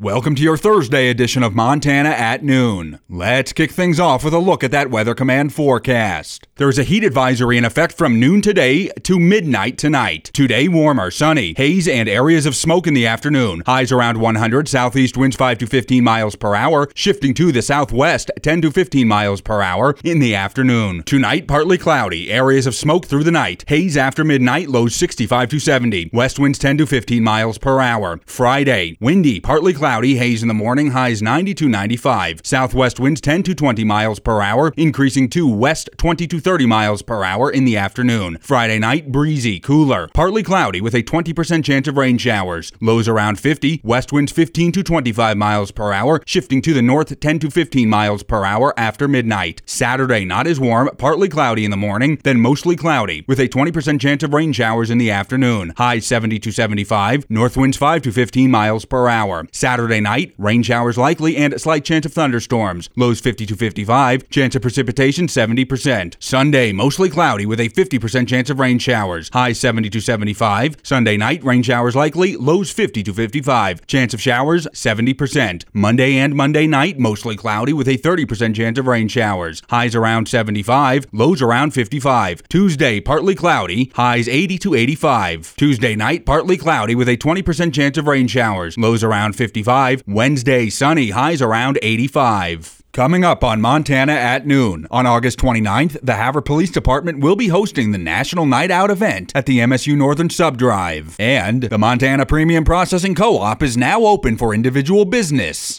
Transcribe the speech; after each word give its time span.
Welcome 0.00 0.36
to 0.36 0.44
your 0.44 0.56
Thursday 0.56 1.10
edition 1.10 1.42
of 1.42 1.56
Montana 1.56 2.10
at 2.10 2.44
noon. 2.44 3.00
Let's 3.08 3.52
kick 3.52 3.72
things 3.72 3.98
off 3.98 4.22
with 4.22 4.32
a 4.32 4.38
look 4.38 4.62
at 4.62 4.70
that 4.70 4.92
Weather 4.92 5.12
Command 5.12 5.52
forecast. 5.52 6.46
There's 6.54 6.78
a 6.78 6.84
heat 6.84 7.02
advisory 7.02 7.58
in 7.58 7.64
effect 7.64 7.98
from 7.98 8.20
noon 8.20 8.40
today 8.40 8.90
to 9.02 9.18
midnight 9.18 9.76
tonight. 9.76 10.30
Today, 10.32 10.68
warmer, 10.68 11.10
sunny, 11.10 11.52
haze, 11.56 11.88
and 11.88 12.08
areas 12.08 12.46
of 12.46 12.54
smoke 12.54 12.86
in 12.86 12.94
the 12.94 13.08
afternoon. 13.08 13.64
Highs 13.66 13.90
around 13.90 14.20
100, 14.20 14.68
southeast 14.68 15.16
winds 15.16 15.34
5 15.34 15.58
to 15.58 15.66
15 15.66 16.04
miles 16.04 16.36
per 16.36 16.54
hour, 16.54 16.88
shifting 16.94 17.34
to 17.34 17.50
the 17.50 17.60
southwest 17.60 18.30
10 18.40 18.62
to 18.62 18.70
15 18.70 19.08
miles 19.08 19.40
per 19.40 19.62
hour 19.62 19.96
in 20.04 20.20
the 20.20 20.36
afternoon. 20.36 21.02
Tonight, 21.06 21.48
partly 21.48 21.76
cloudy, 21.76 22.30
areas 22.30 22.68
of 22.68 22.76
smoke 22.76 23.06
through 23.06 23.24
the 23.24 23.32
night. 23.32 23.64
Haze 23.66 23.96
after 23.96 24.22
midnight, 24.22 24.68
lows 24.68 24.94
65 24.94 25.48
to 25.48 25.58
70. 25.58 26.10
West 26.12 26.38
winds 26.38 26.60
10 26.60 26.78
to 26.78 26.86
15 26.86 27.24
miles 27.24 27.58
per 27.58 27.80
hour. 27.80 28.20
Friday, 28.26 28.96
windy, 29.00 29.40
partly 29.40 29.72
cloudy 29.72 29.87
cloudy, 29.88 30.16
haze 30.16 30.42
in 30.42 30.48
the 30.48 30.52
morning, 30.52 30.90
highs 30.90 31.22
90 31.22 31.54
to 31.54 31.66
95. 31.66 32.42
Southwest 32.44 33.00
winds 33.00 33.22
10 33.22 33.42
to 33.44 33.54
20 33.54 33.84
miles 33.84 34.18
per 34.18 34.42
hour, 34.42 34.74
increasing 34.76 35.30
to 35.30 35.48
west 35.48 35.88
20 35.96 36.26
to 36.26 36.38
30 36.38 36.66
miles 36.66 37.00
per 37.00 37.24
hour 37.24 37.50
in 37.50 37.64
the 37.64 37.74
afternoon. 37.74 38.36
Friday 38.42 38.78
night, 38.78 39.10
breezy, 39.10 39.58
cooler, 39.58 40.10
partly 40.12 40.42
cloudy 40.42 40.82
with 40.82 40.94
a 40.94 41.02
20% 41.02 41.64
chance 41.64 41.88
of 41.88 41.96
rain 41.96 42.18
showers. 42.18 42.70
Lows 42.82 43.08
around 43.08 43.40
50, 43.40 43.80
west 43.82 44.12
winds 44.12 44.30
15 44.30 44.72
to 44.72 44.82
25 44.82 45.38
miles 45.38 45.70
per 45.70 45.90
hour, 45.94 46.20
shifting 46.26 46.60
to 46.60 46.74
the 46.74 46.82
north 46.82 47.18
10 47.18 47.38
to 47.38 47.50
15 47.50 47.88
miles 47.88 48.22
per 48.22 48.44
hour 48.44 48.78
after 48.78 49.08
midnight. 49.08 49.62
Saturday, 49.64 50.26
not 50.26 50.46
as 50.46 50.60
warm, 50.60 50.90
partly 50.98 51.30
cloudy 51.30 51.64
in 51.64 51.70
the 51.70 51.78
morning, 51.78 52.20
then 52.24 52.42
mostly 52.42 52.76
cloudy, 52.76 53.24
with 53.26 53.40
a 53.40 53.48
20% 53.48 53.98
chance 53.98 54.22
of 54.22 54.34
rain 54.34 54.52
showers 54.52 54.90
in 54.90 54.98
the 54.98 55.10
afternoon. 55.10 55.72
Highs 55.78 56.04
70 56.04 56.40
to 56.40 56.52
75, 56.52 57.24
north 57.30 57.56
winds 57.56 57.78
5 57.78 58.02
to 58.02 58.12
15 58.12 58.50
miles 58.50 58.84
per 58.84 59.08
hour. 59.08 59.46
Saturday 59.50 59.77
Saturday 59.78 60.00
night, 60.00 60.34
rain 60.38 60.64
showers 60.64 60.98
likely 60.98 61.36
and 61.36 61.60
slight 61.60 61.84
chance 61.84 62.04
of 62.04 62.12
thunderstorms. 62.12 62.90
Lows 62.96 63.20
50 63.20 63.46
to 63.46 63.54
55, 63.54 64.28
chance 64.28 64.56
of 64.56 64.62
precipitation 64.62 65.28
70%. 65.28 66.16
Sunday, 66.18 66.72
mostly 66.72 67.08
cloudy 67.08 67.46
with 67.46 67.60
a 67.60 67.68
50% 67.68 68.26
chance 68.26 68.50
of 68.50 68.58
rain 68.58 68.80
showers. 68.80 69.30
High 69.32 69.52
70 69.52 69.88
to 69.90 70.00
75. 70.00 70.78
Sunday 70.82 71.16
night, 71.16 71.44
rain 71.44 71.62
showers 71.62 71.94
likely, 71.94 72.36
lows 72.36 72.72
50 72.72 73.04
to 73.04 73.14
55. 73.14 73.86
Chance 73.86 74.14
of 74.14 74.20
showers 74.20 74.66
70%. 74.74 75.62
Monday 75.72 76.16
and 76.16 76.34
Monday 76.34 76.66
night, 76.66 76.98
mostly 76.98 77.36
cloudy 77.36 77.72
with 77.72 77.86
a 77.86 77.98
30% 77.98 78.56
chance 78.56 78.80
of 78.80 78.88
rain 78.88 79.06
showers. 79.06 79.62
Highs 79.70 79.94
around 79.94 80.26
75, 80.26 81.06
lows 81.12 81.40
around 81.40 81.70
55. 81.70 82.42
Tuesday, 82.48 82.98
partly 82.98 83.36
cloudy, 83.36 83.92
highs 83.94 84.26
80 84.26 84.58
to 84.58 84.74
85. 84.74 85.54
Tuesday 85.54 85.94
night, 85.94 86.26
partly 86.26 86.56
cloudy 86.56 86.96
with 86.96 87.08
a 87.08 87.16
20% 87.16 87.72
chance 87.72 87.96
of 87.96 88.08
rain 88.08 88.26
showers. 88.26 88.76
Lows 88.76 89.04
around 89.04 89.36
55. 89.36 89.67
65. 89.68 90.02
Wednesday, 90.06 90.70
sunny, 90.70 91.10
highs 91.10 91.42
around 91.42 91.78
85. 91.82 92.82
Coming 92.94 93.22
up 93.22 93.44
on 93.44 93.60
Montana 93.60 94.12
at 94.14 94.46
noon. 94.46 94.86
On 94.90 95.04
August 95.04 95.38
29th, 95.40 95.98
the 96.02 96.16
Havre 96.16 96.40
Police 96.40 96.70
Department 96.70 97.20
will 97.20 97.36
be 97.36 97.48
hosting 97.48 97.92
the 97.92 97.98
National 97.98 98.46
Night 98.46 98.70
Out 98.70 98.90
event 98.90 99.30
at 99.34 99.44
the 99.44 99.58
MSU 99.58 99.94
Northern 99.94 100.30
Subdrive. 100.30 101.16
And 101.18 101.64
the 101.64 101.76
Montana 101.76 102.24
Premium 102.24 102.64
Processing 102.64 103.14
Co 103.14 103.36
op 103.36 103.62
is 103.62 103.76
now 103.76 104.04
open 104.04 104.38
for 104.38 104.54
individual 104.54 105.04
business. 105.04 105.78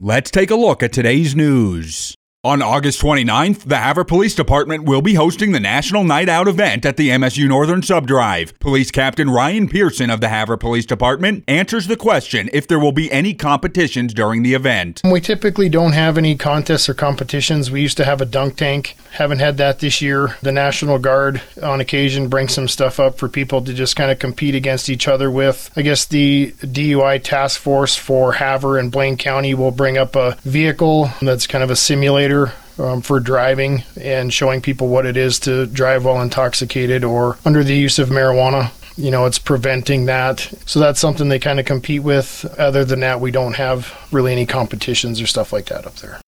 Let's 0.00 0.30
take 0.30 0.50
a 0.50 0.56
look 0.56 0.82
at 0.82 0.90
today's 0.90 1.36
news. 1.36 2.14
On 2.44 2.62
August 2.62 3.02
29th, 3.02 3.64
the 3.64 3.78
Havre 3.78 4.04
Police 4.04 4.36
Department 4.36 4.84
will 4.84 5.02
be 5.02 5.14
hosting 5.14 5.50
the 5.50 5.58
National 5.58 6.04
Night 6.04 6.28
Out 6.28 6.46
event 6.46 6.86
at 6.86 6.96
the 6.96 7.08
MSU 7.08 7.48
Northern 7.48 7.82
Subdrive. 7.82 8.56
Police 8.60 8.92
Captain 8.92 9.28
Ryan 9.28 9.68
Pearson 9.68 10.08
of 10.08 10.20
the 10.20 10.28
Havre 10.28 10.56
Police 10.56 10.86
Department 10.86 11.42
answers 11.48 11.88
the 11.88 11.96
question 11.96 12.48
if 12.52 12.68
there 12.68 12.78
will 12.78 12.92
be 12.92 13.10
any 13.10 13.34
competitions 13.34 14.14
during 14.14 14.44
the 14.44 14.54
event. 14.54 15.00
We 15.02 15.20
typically 15.20 15.68
don't 15.68 15.94
have 15.94 16.16
any 16.16 16.36
contests 16.36 16.88
or 16.88 16.94
competitions. 16.94 17.72
We 17.72 17.82
used 17.82 17.96
to 17.96 18.04
have 18.04 18.20
a 18.20 18.24
dunk 18.24 18.56
tank. 18.56 18.96
Haven't 19.12 19.40
had 19.40 19.56
that 19.58 19.80
this 19.80 20.00
year. 20.00 20.36
The 20.42 20.52
National 20.52 20.98
Guard 20.98 21.42
on 21.62 21.80
occasion 21.80 22.28
brings 22.28 22.54
some 22.54 22.68
stuff 22.68 23.00
up 23.00 23.18
for 23.18 23.28
people 23.28 23.62
to 23.62 23.74
just 23.74 23.96
kind 23.96 24.10
of 24.10 24.18
compete 24.18 24.54
against 24.54 24.88
each 24.88 25.08
other 25.08 25.30
with. 25.30 25.70
I 25.76 25.82
guess 25.82 26.04
the 26.04 26.52
DUI 26.60 27.22
task 27.22 27.60
force 27.60 27.96
for 27.96 28.34
Havre 28.34 28.78
and 28.78 28.92
Blaine 28.92 29.16
County 29.16 29.54
will 29.54 29.70
bring 29.70 29.98
up 29.98 30.16
a 30.16 30.36
vehicle 30.42 31.10
that's 31.20 31.46
kind 31.46 31.64
of 31.64 31.70
a 31.70 31.76
simulator 31.76 32.52
um, 32.78 33.02
for 33.02 33.20
driving 33.20 33.82
and 34.00 34.32
showing 34.32 34.60
people 34.60 34.88
what 34.88 35.06
it 35.06 35.16
is 35.16 35.40
to 35.40 35.66
drive 35.66 36.04
while 36.04 36.20
intoxicated 36.22 37.04
or 37.04 37.38
under 37.44 37.64
the 37.64 37.74
use 37.74 37.98
of 37.98 38.08
marijuana. 38.08 38.70
You 38.96 39.10
know, 39.10 39.26
it's 39.26 39.38
preventing 39.38 40.06
that. 40.06 40.40
So 40.66 40.80
that's 40.80 40.98
something 40.98 41.28
they 41.28 41.38
kind 41.38 41.60
of 41.60 41.66
compete 41.66 42.02
with. 42.02 42.44
Other 42.58 42.84
than 42.84 43.00
that, 43.00 43.20
we 43.20 43.30
don't 43.30 43.54
have 43.54 43.92
really 44.10 44.32
any 44.32 44.46
competitions 44.46 45.20
or 45.20 45.26
stuff 45.26 45.52
like 45.52 45.66
that 45.66 45.86
up 45.86 45.94
there. 45.96 46.20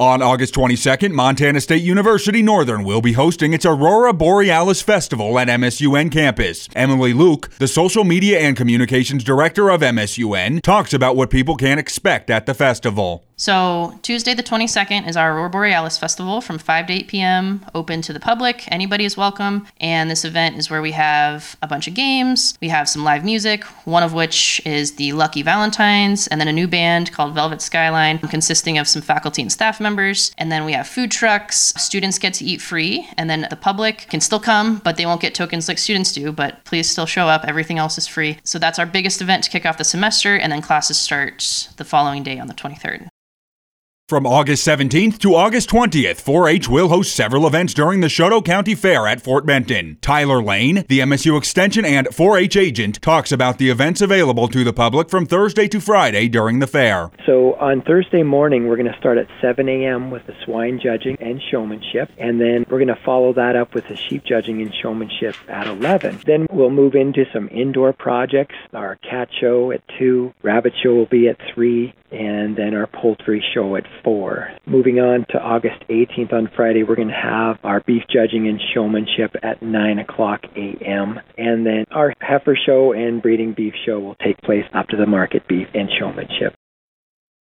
On 0.03 0.21
August 0.21 0.53
22nd, 0.55 1.13
Montana 1.13 1.61
State 1.61 1.85
University 1.85 2.43
Northern 2.43 2.83
will 2.83 3.01
be 3.01 3.13
hosting 3.13 3.53
its 3.53 3.65
Aurora 3.65 4.13
Borealis 4.13 4.83
Festival 4.83 5.39
at 5.39 5.47
MSUN 5.47 6.11
campus. 6.11 6.69
Emily 6.75 7.13
Luke, 7.13 7.51
the 7.61 7.69
social 7.69 8.03
media 8.03 8.41
and 8.41 8.57
communications 8.57 9.23
director 9.23 9.71
of 9.71 9.81
MSUN, 9.81 10.61
talks 10.61 10.93
about 10.93 11.15
what 11.15 11.31
people 11.31 11.55
can 11.55 11.79
expect 11.79 12.31
at 12.31 12.47
the 12.47 12.53
festival. 12.53 13.25
So, 13.43 13.99
Tuesday 14.03 14.35
the 14.35 14.43
22nd 14.45 15.09
is 15.09 15.17
our 15.17 15.37
Aurora 15.37 15.51
Borealis 15.51 15.99
Festival 15.99 16.41
from 16.41 16.59
5 16.59 16.87
to 16.87 16.93
8 16.93 17.09
p.m., 17.09 17.67
open 17.75 18.01
to 18.03 18.13
the 18.13 18.21
public. 18.21 18.71
Anybody 18.71 19.05
is 19.05 19.17
welcome. 19.17 19.67
And 19.81 20.09
this 20.09 20.25
event 20.25 20.59
is 20.59 20.71
where 20.71 20.81
we 20.81 20.93
have 20.93 21.57
a 21.61 21.67
bunch 21.67 21.89
of 21.89 21.95
games. 21.95 22.57
We 22.61 22.69
have 22.69 22.89
some 22.89 23.03
live 23.03 23.25
music, 23.25 23.65
one 23.85 24.05
of 24.05 24.13
which 24.13 24.63
is 24.65 24.95
the 24.95 25.13
Lucky 25.15 25.43
Valentines, 25.43 26.29
and 26.29 26.41
then 26.41 26.47
a 26.47 26.53
new 26.53 26.69
band 26.69 27.11
called 27.11 27.35
Velvet 27.35 27.61
Skyline, 27.61 28.21
consisting 28.21 28.79
of 28.79 28.87
some 28.87 29.03
faculty 29.03 29.43
and 29.43 29.51
staff 29.51 29.81
members. 29.81 30.31
And 30.39 30.53
then 30.53 30.65
we 30.65 30.73
have 30.75 30.87
food 30.87 31.11
trucks. 31.11 31.75
Students 31.77 32.21
get 32.21 32.35
to 32.35 32.45
eat 32.45 32.61
free, 32.61 33.09
and 33.19 33.29
then 33.29 33.49
the 33.51 33.57
public 33.57 34.07
can 34.09 34.21
still 34.21 34.39
come, 34.39 34.81
but 34.85 34.97
they 34.97 35.05
won't 35.05 35.21
get 35.21 35.35
tokens 35.35 35.67
like 35.67 35.79
students 35.79 36.13
do. 36.13 36.31
But 36.31 36.65
please 36.65 36.89
still 36.89 37.07
show 37.07 37.27
up. 37.27 37.45
Everything 37.45 37.79
else 37.79 37.99
is 37.99 38.07
free. 38.07 38.39
So, 38.45 38.61
that's 38.61 38.79
our 38.79 38.87
biggest 38.87 39.21
event 39.21 39.43
to 39.43 39.51
kick 39.51 39.67
off 39.67 39.79
the 39.79 39.85
semester, 39.85 40.37
and 40.37 40.53
then 40.53 40.63
classes 40.63 40.97
start 40.97 41.69
the 41.77 41.85
following 41.85 42.23
day 42.23 42.39
on 42.39 42.47
the 42.47 42.55
23rd. 42.55 43.12
From 44.13 44.27
August 44.27 44.69
17th 44.69 45.17
to 45.21 45.35
August 45.35 45.71
20th, 45.71 46.21
4 46.21 46.47
H 46.47 46.69
will 46.69 46.89
host 46.89 47.17
several 47.17 47.47
events 47.47 47.73
during 47.73 48.01
the 48.01 48.11
Chouteau 48.11 48.45
County 48.45 48.75
Fair 48.75 49.07
at 49.09 49.23
Fort 49.23 49.47
Benton. 49.47 49.97
Tyler 50.03 50.43
Lane, 50.43 50.85
the 50.89 50.99
MSU 50.99 51.39
Extension 51.39 51.87
and 51.87 52.07
4 52.15 52.37
H 52.37 52.59
agent, 52.59 53.01
talks 53.01 53.33
about 53.33 53.57
the 53.57 53.71
events 53.71 54.03
available 54.03 54.49
to 54.49 54.65
the 54.65 54.73
public 54.75 55.09
from 55.09 55.25
Thursday 55.25 55.67
to 55.67 55.81
Friday 55.81 56.29
during 56.29 56.59
the 56.59 56.67
fair. 56.67 57.11
So 57.25 57.55
on 57.55 57.81
Thursday 57.81 58.23
morning, 58.23 58.69
we're 58.69 58.77
going 58.77 58.93
to 58.93 58.99
start 58.99 59.17
at 59.17 59.29
7 59.41 59.67
a.m. 59.67 60.11
with 60.11 60.27
the 60.27 60.35
swine 60.45 60.79
judging 60.79 61.17
and 61.19 61.41
showmanship, 61.51 62.11
and 62.19 62.39
then 62.39 62.67
we're 62.69 62.85
going 62.85 62.95
to 62.95 63.03
follow 63.07 63.33
that 63.33 63.57
up 63.57 63.73
with 63.73 63.89
the 63.89 63.97
sheep 63.97 64.25
judging 64.27 64.61
and 64.61 64.75
showmanship 64.75 65.37
at 65.49 65.67
11. 65.67 66.21
Then 66.27 66.49
we'll 66.51 66.69
move 66.69 66.95
into 66.97 67.25
some 67.33 67.49
indoor 67.49 67.95
projects. 67.95 68.57
Our 68.75 68.97
cat 68.97 69.31
show 69.41 69.73
at 69.73 69.81
2, 69.99 70.35
rabbit 70.43 70.75
show 70.83 70.93
will 70.93 71.07
be 71.07 71.29
at 71.29 71.39
3, 71.55 71.95
and 72.13 72.57
then 72.57 72.75
our 72.75 72.87
poultry 72.87 73.43
show 73.55 73.77
at 73.77 73.85
4. 74.05 74.49
Moving 74.67 74.99
on 74.99 75.27
to 75.31 75.39
August 75.39 75.85
18th 75.89 76.33
on 76.33 76.51
Friday, 76.55 76.83
we're 76.83 76.97
going 76.97 77.09
to 77.09 77.15
have 77.15 77.59
our 77.65 77.81
beef 77.87 78.03
judging 78.11 78.49
and 78.49 78.61
showmanship 78.75 79.35
at 79.43 79.63
9 79.63 79.99
o'clock 79.99 80.41
a.m. 80.57 81.19
And 81.39 81.67
then 81.67 81.85
our 81.91 82.13
heifer 82.21 82.57
show 82.67 82.93
and 82.93 83.23
breeding 83.23 83.55
beef 83.57 83.75
show 83.87 83.99
will 83.99 84.17
take 84.17 84.39
place 84.43 84.65
after 84.73 84.97
the 84.97 85.07
market 85.07 85.47
beef 85.49 85.69
and 85.75 85.89
showmanship. 85.99 86.55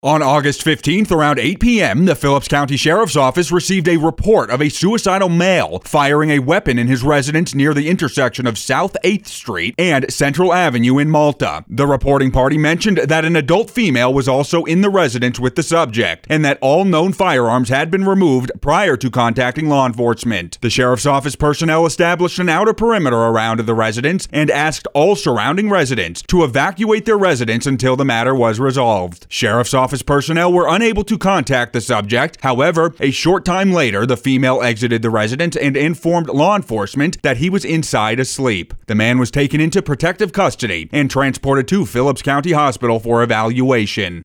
On 0.02 0.22
August 0.22 0.64
15th, 0.64 1.10
around 1.10 1.38
8 1.38 1.60
p.m., 1.60 2.06
the 2.06 2.14
Phillips 2.14 2.48
County 2.48 2.78
Sheriff's 2.78 3.16
Office 3.16 3.52
received 3.52 3.86
a 3.86 3.98
report 3.98 4.48
of 4.48 4.62
a 4.62 4.70
suicidal 4.70 5.28
male 5.28 5.82
firing 5.84 6.30
a 6.30 6.38
weapon 6.38 6.78
in 6.78 6.86
his 6.86 7.02
residence 7.02 7.54
near 7.54 7.74
the 7.74 7.86
intersection 7.86 8.46
of 8.46 8.56
South 8.56 8.96
8th 9.04 9.26
Street 9.26 9.74
and 9.76 10.10
Central 10.10 10.54
Avenue 10.54 10.96
in 10.96 11.10
Malta. 11.10 11.66
The 11.68 11.86
reporting 11.86 12.30
party 12.30 12.56
mentioned 12.56 12.96
that 12.96 13.26
an 13.26 13.36
adult 13.36 13.68
female 13.68 14.14
was 14.14 14.26
also 14.26 14.64
in 14.64 14.80
the 14.80 14.88
residence 14.88 15.38
with 15.38 15.54
the 15.54 15.62
subject 15.62 16.26
and 16.30 16.42
that 16.46 16.56
all 16.62 16.86
known 16.86 17.12
firearms 17.12 17.68
had 17.68 17.90
been 17.90 18.06
removed 18.06 18.52
prior 18.62 18.96
to 18.96 19.10
contacting 19.10 19.68
law 19.68 19.84
enforcement. 19.84 20.56
The 20.62 20.70
Sheriff's 20.70 21.04
Office 21.04 21.36
personnel 21.36 21.84
established 21.84 22.38
an 22.38 22.48
outer 22.48 22.72
perimeter 22.72 23.18
around 23.18 23.60
the 23.60 23.74
residence 23.74 24.26
and 24.32 24.50
asked 24.50 24.86
all 24.94 25.14
surrounding 25.14 25.68
residents 25.68 26.22
to 26.28 26.42
evacuate 26.42 27.04
their 27.04 27.18
residence 27.18 27.66
until 27.66 27.96
the 27.96 28.06
matter 28.06 28.34
was 28.34 28.58
resolved. 28.58 29.26
Sheriff's 29.28 29.74
Office 29.74 29.89
office 29.90 30.02
personnel 30.02 30.52
were 30.52 30.68
unable 30.68 31.02
to 31.02 31.18
contact 31.18 31.72
the 31.72 31.80
subject. 31.80 32.38
However, 32.42 32.94
a 33.00 33.10
short 33.10 33.44
time 33.44 33.72
later, 33.72 34.06
the 34.06 34.16
female 34.16 34.62
exited 34.62 35.02
the 35.02 35.10
residence 35.10 35.56
and 35.56 35.76
informed 35.76 36.28
law 36.28 36.54
enforcement 36.54 37.20
that 37.22 37.38
he 37.38 37.50
was 37.50 37.64
inside 37.64 38.20
asleep. 38.20 38.72
The 38.86 38.94
man 38.94 39.18
was 39.18 39.32
taken 39.32 39.60
into 39.60 39.82
protective 39.82 40.32
custody 40.32 40.88
and 40.92 41.10
transported 41.10 41.66
to 41.66 41.86
Phillips 41.86 42.22
County 42.22 42.52
Hospital 42.52 43.00
for 43.00 43.20
evaluation. 43.24 44.22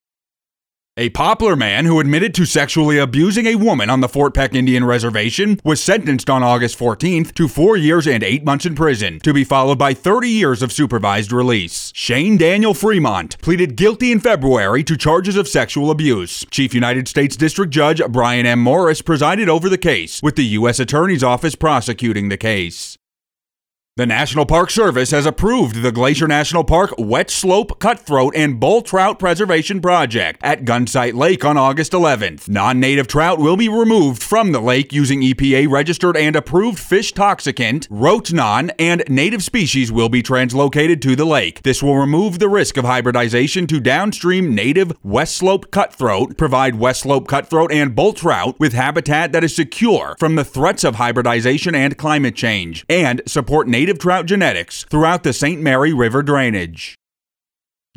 A 0.97 1.09
Poplar 1.09 1.57
man 1.57 1.83
who 1.83 2.00
admitted 2.00 2.33
to 2.36 2.45
sexually 2.45 2.97
abusing 2.97 3.47
a 3.47 3.57
woman 3.57 3.89
on 3.89 4.00
the 4.00 4.07
Fort 4.07 4.33
Peck 4.33 4.56
Indian 4.56 4.86
Reservation 4.86 5.59
was 5.62 5.83
sentenced 5.83 6.30
on 6.30 6.42
August 6.42 6.80
14th 6.80 7.33
to 7.33 7.50
four 7.50 7.75
years 7.75 8.07
and 8.07 8.24
eight 8.24 8.45
months 8.45 8.65
in 8.65 8.75
prison, 8.75 9.19
to 9.19 9.33
be 9.33 9.44
followed 9.44 9.77
by 9.77 9.94
30 9.94 10.30
years 10.30 10.62
of 10.62 10.71
supervised 10.71 11.33
release. 11.33 11.92
Shane 11.94 12.38
Daniel 12.38 12.74
Fremont 12.74 13.38
pleaded 13.42 13.75
guilty 13.75 14.09
in 14.09 14.21
February 14.21 14.86
to 14.86 14.95
charges 14.95 15.36
of 15.36 15.50
sexual 15.50 15.92
abuse. 15.92 16.45
Chief 16.50 16.74
United 16.74 17.09
States 17.09 17.36
District 17.36 17.74
Judge 17.74 18.01
Brian 18.07 18.45
M. 18.45 18.62
Morris 18.62 19.01
presided 19.01 19.50
over 19.50 19.68
the 19.68 19.77
case, 19.77 20.24
with 20.24 20.38
the 20.38 20.45
U.S. 20.45 20.80
Attorney's 20.80 21.25
Office 21.25 21.56
prosecuting 21.56 22.30
the 22.30 22.38
case. 22.38 22.98
The 23.97 24.06
National 24.06 24.45
Park 24.45 24.71
Service 24.71 25.12
has 25.12 25.25
approved 25.25 25.81
the 25.81 25.89
Glacier 25.89 26.27
National 26.27 26.65
Park 26.65 26.94
West 26.97 27.30
Slope 27.30 27.80
Cutthroat 27.80 28.36
and 28.36 28.59
Bull 28.59 28.81
Trout 28.81 29.19
Preservation 29.19 29.80
Project 29.80 30.42
at 30.44 30.65
Gunsight 30.65 31.13
Lake 31.13 31.45
on 31.45 31.56
August 31.56 31.94
11th. 31.94 32.50
Non 32.50 32.77
native 32.77 33.07
trout 33.07 33.39
will 33.39 33.56
be 33.56 33.69
removed 33.69 34.21
from 34.21 34.51
the 34.51 34.59
lake 34.59 34.92
using 34.92 35.21
EPA 35.21 35.69
registered 35.69 36.18
and 36.18 36.36
approved 36.36 36.77
fish 36.77 37.13
toxicant, 37.13 37.88
rotenone, 37.88 38.69
and 38.77 39.01
native 39.07 39.42
species 39.42 39.94
will 39.94 40.09
be 40.09 40.21
translocated 40.21 41.00
to 41.00 41.15
the 41.15 41.24
lake. 41.24 41.63
This 41.63 41.81
will 41.81 41.95
remove 41.95 42.39
the 42.39 42.50
risk 42.50 42.75
of 42.75 42.83
hybridization 42.83 43.65
to 43.68 43.80
downstream 43.80 44.53
native 44.53 44.91
West 45.03 45.38
Slope 45.38 45.71
Cutthroat, 45.71 46.36
provide 46.36 46.75
West 46.75 47.03
Slope 47.03 47.30
Cutthroat 47.30 47.71
and 47.71 47.95
Bull 47.95 48.12
Trout 48.12 48.59
with 48.59 48.74
habitat 48.74 49.31
that 49.31 49.45
is 49.45 49.56
secure 49.56 50.18
from 50.19 50.36
the 50.36 50.44
threats 50.44 50.83
of 50.83 50.95
hybridization 50.95 51.74
and 51.74 51.98
climate 51.98 52.36
change, 52.36 52.86
and 52.89 53.21
support 53.25 53.69
native 53.69 53.85
native 53.86 54.00
trout 54.00 54.26
genetics 54.26 54.84
throughout 54.86 55.22
the 55.22 55.32
St. 55.32 55.62
Mary 55.62 55.94
River 55.94 56.24
drainage. 56.24 56.96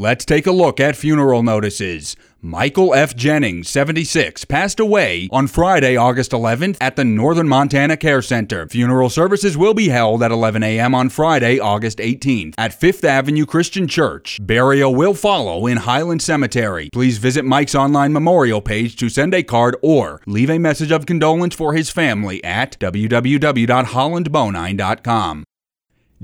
Let's 0.00 0.24
take 0.24 0.46
a 0.46 0.52
look 0.52 0.78
at 0.78 0.94
funeral 0.94 1.42
notices. 1.42 2.14
Michael 2.40 2.94
F. 2.94 3.16
Jennings, 3.16 3.68
76, 3.68 4.44
passed 4.44 4.78
away 4.78 5.28
on 5.32 5.48
Friday, 5.48 5.96
August 5.96 6.30
11th 6.30 6.76
at 6.80 6.94
the 6.94 7.04
Northern 7.04 7.48
Montana 7.48 7.96
Care 7.96 8.22
Center. 8.22 8.68
Funeral 8.68 9.10
services 9.10 9.58
will 9.58 9.74
be 9.74 9.88
held 9.88 10.22
at 10.22 10.30
11 10.30 10.62
a.m. 10.62 10.94
on 10.94 11.08
Friday, 11.08 11.58
August 11.58 11.98
18th 11.98 12.54
at 12.56 12.72
Fifth 12.72 13.02
Avenue 13.02 13.44
Christian 13.44 13.88
Church. 13.88 14.38
Burial 14.40 14.94
will 14.94 15.14
follow 15.14 15.66
in 15.66 15.78
Highland 15.78 16.22
Cemetery. 16.22 16.90
Please 16.92 17.18
visit 17.18 17.44
Mike's 17.44 17.74
online 17.74 18.12
memorial 18.12 18.60
page 18.60 18.94
to 18.98 19.08
send 19.08 19.34
a 19.34 19.42
card 19.42 19.76
or 19.82 20.20
leave 20.26 20.48
a 20.48 20.60
message 20.60 20.92
of 20.92 21.06
condolence 21.06 21.56
for 21.56 21.74
his 21.74 21.90
family 21.90 22.44
at 22.44 22.78
www.hollandbonine.com. 22.78 25.44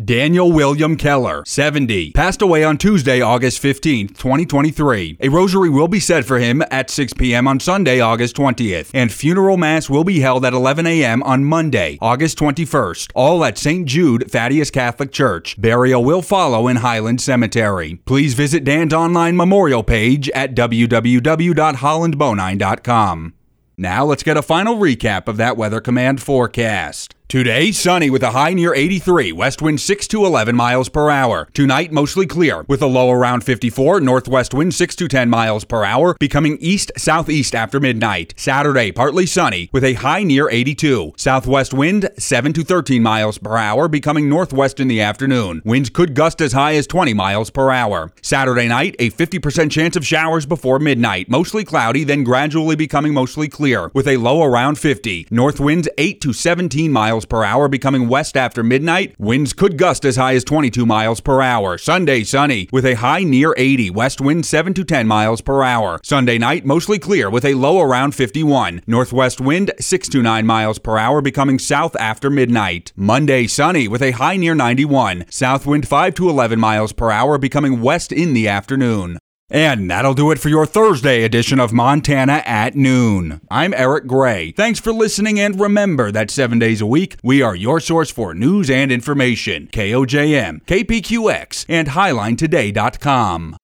Daniel 0.02 0.50
William 0.50 0.96
Keller, 0.96 1.44
70, 1.46 2.10
passed 2.12 2.42
away 2.42 2.64
on 2.64 2.76
Tuesday, 2.76 3.20
August 3.20 3.60
15, 3.60 4.08
2023. 4.08 5.18
A 5.20 5.28
rosary 5.28 5.70
will 5.70 5.86
be 5.86 6.00
said 6.00 6.26
for 6.26 6.40
him 6.40 6.64
at 6.68 6.90
6 6.90 7.12
p.m. 7.12 7.46
on 7.46 7.60
Sunday, 7.60 8.00
August 8.00 8.34
20th, 8.34 8.90
and 8.92 9.12
funeral 9.12 9.56
mass 9.56 9.88
will 9.88 10.02
be 10.02 10.18
held 10.18 10.44
at 10.44 10.52
11 10.52 10.84
a.m. 10.88 11.22
on 11.22 11.44
Monday, 11.44 11.96
August 12.00 12.36
21st, 12.38 13.12
all 13.14 13.44
at 13.44 13.56
St. 13.56 13.86
Jude 13.86 14.28
Thaddeus 14.28 14.72
Catholic 14.72 15.12
Church. 15.12 15.54
Burial 15.60 16.02
will 16.02 16.22
follow 16.22 16.66
in 16.66 16.78
Highland 16.78 17.20
Cemetery. 17.20 18.00
Please 18.04 18.34
visit 18.34 18.64
Dan's 18.64 18.92
online 18.92 19.36
memorial 19.36 19.84
page 19.84 20.28
at 20.30 20.56
www.hollandbonine.com. 20.56 23.34
Now 23.76 24.04
let's 24.04 24.22
get 24.24 24.36
a 24.36 24.42
final 24.42 24.76
recap 24.76 25.28
of 25.28 25.36
that 25.36 25.56
Weather 25.56 25.80
Command 25.80 26.20
forecast. 26.20 27.13
Today, 27.26 27.72
sunny 27.72 28.10
with 28.10 28.22
a 28.22 28.30
high 28.32 28.52
near 28.52 28.74
83, 28.74 29.32
west 29.32 29.62
wind 29.62 29.80
6 29.80 30.06
to 30.08 30.26
11 30.26 30.54
miles 30.54 30.90
per 30.90 31.10
hour. 31.10 31.48
Tonight, 31.54 31.90
mostly 31.90 32.26
clear 32.26 32.64
with 32.68 32.82
a 32.82 32.86
low 32.86 33.10
around 33.10 33.42
54, 33.42 34.00
northwest 34.00 34.52
wind 34.52 34.74
6 34.74 34.94
to 34.96 35.08
10 35.08 35.30
miles 35.30 35.64
per 35.64 35.84
hour, 35.84 36.14
becoming 36.20 36.58
east 36.60 36.92
southeast 36.98 37.54
after 37.54 37.80
midnight. 37.80 38.34
Saturday, 38.36 38.92
partly 38.92 39.24
sunny 39.24 39.70
with 39.72 39.82
a 39.82 39.94
high 39.94 40.22
near 40.22 40.50
82, 40.50 41.14
southwest 41.16 41.72
wind 41.72 42.08
7 42.18 42.52
to 42.52 42.62
13 42.62 43.02
miles 43.02 43.38
per 43.38 43.56
hour, 43.56 43.88
becoming 43.88 44.28
northwest 44.28 44.78
in 44.78 44.86
the 44.86 45.00
afternoon. 45.00 45.62
Winds 45.64 45.90
could 45.90 46.14
gust 46.14 46.42
as 46.42 46.52
high 46.52 46.74
as 46.76 46.86
20 46.86 47.14
miles 47.14 47.48
per 47.50 47.70
hour. 47.70 48.12
Saturday 48.20 48.68
night, 48.68 48.94
a 48.98 49.10
50% 49.10 49.72
chance 49.72 49.96
of 49.96 50.06
showers 50.06 50.44
before 50.46 50.78
midnight, 50.78 51.30
mostly 51.30 51.64
cloudy, 51.64 52.04
then 52.04 52.22
gradually 52.22 52.76
becoming 52.76 53.14
mostly 53.14 53.48
clear 53.48 53.90
with 53.94 54.06
a 54.06 54.18
low 54.18 54.42
around 54.44 54.78
50. 54.78 55.26
North 55.30 55.58
winds 55.58 55.88
8 55.98 56.20
to 56.20 56.32
17 56.32 56.92
miles 56.92 57.13
miles 57.14 57.24
per 57.26 57.44
hour, 57.44 57.68
becoming 57.68 58.08
west 58.08 58.36
after 58.36 58.64
midnight. 58.64 59.14
Winds 59.20 59.52
could 59.52 59.78
gust 59.78 60.04
as 60.04 60.16
high 60.16 60.34
as 60.34 60.42
22 60.42 60.84
miles 60.84 61.20
per 61.20 61.40
hour. 61.40 61.78
Sunday, 61.78 62.24
sunny, 62.24 62.68
with 62.72 62.84
a 62.84 62.94
high 62.94 63.22
near 63.22 63.54
80. 63.56 63.90
West 63.90 64.20
wind 64.20 64.44
7 64.44 64.74
to 64.74 64.82
10 64.82 65.06
miles 65.06 65.40
per 65.40 65.62
hour. 65.62 66.00
Sunday 66.02 66.38
night, 66.38 66.64
mostly 66.64 66.98
clear, 66.98 67.30
with 67.30 67.44
a 67.44 67.54
low 67.54 67.80
around 67.80 68.16
51. 68.16 68.82
Northwest 68.88 69.40
wind 69.40 69.70
6 69.78 70.08
to 70.08 70.22
9 70.22 70.44
miles 70.44 70.80
per 70.80 70.98
hour, 70.98 71.20
becoming 71.20 71.60
south 71.60 71.94
after 72.00 72.30
midnight. 72.30 72.92
Monday, 72.96 73.46
sunny, 73.46 73.86
with 73.86 74.02
a 74.02 74.10
high 74.10 74.36
near 74.36 74.56
91. 74.56 75.24
South 75.30 75.66
wind 75.66 75.86
5 75.86 76.14
to 76.14 76.28
11 76.28 76.58
miles 76.58 76.92
per 76.92 77.12
hour, 77.12 77.38
becoming 77.38 77.80
west 77.80 78.10
in 78.10 78.34
the 78.34 78.48
afternoon. 78.48 79.18
And 79.50 79.90
that'll 79.90 80.14
do 80.14 80.30
it 80.30 80.38
for 80.38 80.48
your 80.48 80.64
Thursday 80.66 81.22
edition 81.22 81.60
of 81.60 81.72
Montana 81.72 82.42
at 82.46 82.74
Noon. 82.74 83.40
I'm 83.50 83.74
Eric 83.74 84.06
Gray. 84.06 84.52
Thanks 84.52 84.80
for 84.80 84.92
listening, 84.92 85.38
and 85.38 85.60
remember 85.60 86.10
that 86.10 86.30
seven 86.30 86.58
days 86.58 86.80
a 86.80 86.86
week, 86.86 87.16
we 87.22 87.42
are 87.42 87.54
your 87.54 87.78
source 87.78 88.10
for 88.10 88.34
news 88.34 88.70
and 88.70 88.90
information. 88.90 89.68
KOJM, 89.68 90.64
KPQX, 90.64 91.66
and 91.68 91.88
HighlineToday.com. 91.88 93.56